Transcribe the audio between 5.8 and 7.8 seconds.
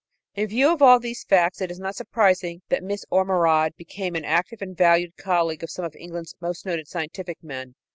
of England's most noted scientific men.